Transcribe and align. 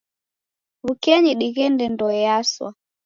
W'ukenyi 0.83 1.33
dighende 1.39 1.85
ndoe 1.93 2.17
yaswa. 2.25 2.69